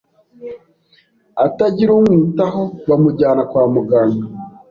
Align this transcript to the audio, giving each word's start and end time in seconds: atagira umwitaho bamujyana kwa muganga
atagira 1.45 1.89
umwitaho 1.95 2.63
bamujyana 2.87 3.41
kwa 3.49 3.63
muganga 3.73 4.25